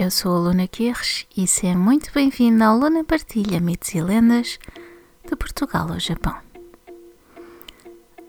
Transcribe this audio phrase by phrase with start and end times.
[0.00, 4.56] Eu sou a Luna Quirres e seja muito bem-vinda ao Luna Partilha Mitos e Lendas
[5.28, 6.36] de Portugal ao Japão.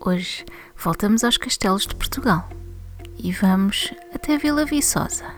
[0.00, 0.44] Hoje
[0.76, 2.48] voltamos aos castelos de Portugal
[3.16, 5.32] e vamos até Vila Viçosa.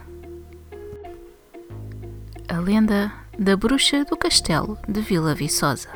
[2.49, 5.89] A lenda da bruxa do castelo de Vila Viçosa.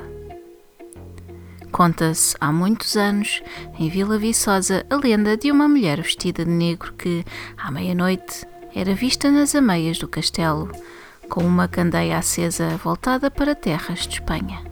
[1.71, 3.41] Conta-se há muitos anos,
[3.79, 7.25] em Vila Viçosa, a lenda de uma mulher vestida de negro que,
[7.57, 8.45] à meia-noite,
[8.79, 10.71] era vista nas ameias do castelo,
[11.27, 14.63] com uma candeia acesa voltada para terras de Espanha.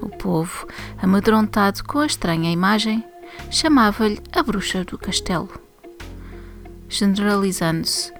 [0.00, 0.68] O povo,
[1.02, 3.04] amedrontado com a estranha imagem,
[3.50, 5.50] chamava-lhe a bruxa do castelo,
[6.88, 8.12] generalizando-se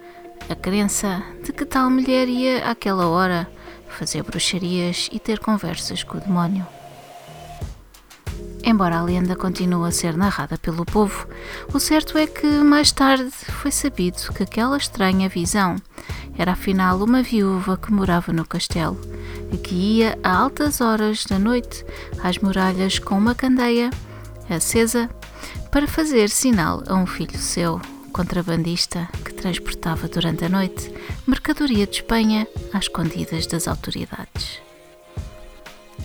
[0.51, 3.49] a crença de que tal mulher ia àquela hora
[3.89, 6.67] fazer bruxarias e ter conversas com o demónio.
[8.67, 11.29] Embora a lenda continue a ser narrada pelo povo,
[11.75, 15.77] o certo é que mais tarde foi sabido que aquela estranha visão
[16.39, 18.99] era afinal uma viúva que morava no castelo
[19.53, 21.85] e que ia a altas horas da noite
[22.23, 23.91] às muralhas com uma candeia
[24.49, 25.11] acesa
[25.71, 27.79] para fazer sinal a um filho seu,
[28.15, 30.91] contrabandista, que transportava durante a noite
[31.27, 34.59] mercadoria de Espanha às escondidas das autoridades.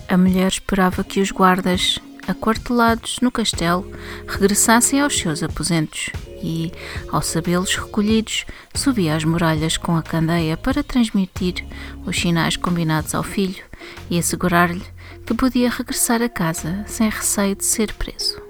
[0.06, 1.98] A mulher esperava que os guardas
[2.30, 3.90] aquartelados no castelo
[4.26, 6.10] regressassem aos seus aposentos
[6.42, 6.72] e,
[7.10, 11.64] ao sabê-los recolhidos, subia às muralhas com a candeia para transmitir
[12.06, 13.64] os sinais combinados ao filho
[14.08, 14.82] e assegurar-lhe
[15.26, 18.40] que podia regressar a casa sem receio de ser preso.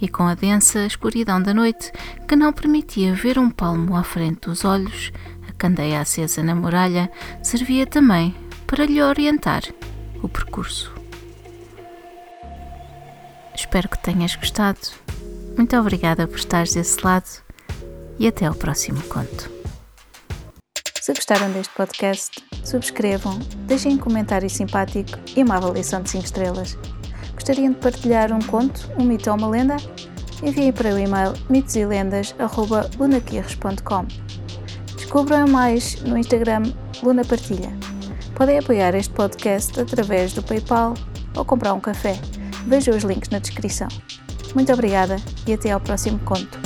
[0.00, 1.92] E com a densa escuridão da noite,
[2.26, 5.12] que não permitia ver um palmo à frente dos olhos,
[5.48, 7.10] a candeia acesa na muralha
[7.42, 8.34] servia também
[8.66, 9.62] para lhe orientar
[10.22, 10.99] o percurso.
[13.60, 14.78] Espero que tenhas gostado.
[15.54, 17.28] Muito obrigada por estares desse lado
[18.18, 19.50] e até ao próximo conto.
[20.98, 26.78] Se gostaram deste podcast, subscrevam, deixem um comentário simpático e uma avaliação de 5 estrelas.
[27.34, 29.76] Gostariam de partilhar um conto, um mito ou uma lenda?
[30.42, 34.06] Enviem para o e-mail mitoselendas.lunaquirres.com
[34.96, 36.62] Descubram mais no Instagram
[37.02, 37.70] Luna Partilha.
[38.34, 40.94] Podem apoiar este podcast através do PayPal
[41.36, 42.18] ou comprar um café.
[42.66, 43.88] Veja os links na descrição.
[44.54, 45.16] Muito obrigada
[45.46, 46.59] e até ao próximo conto.